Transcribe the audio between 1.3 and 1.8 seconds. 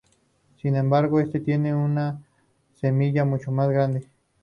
tiene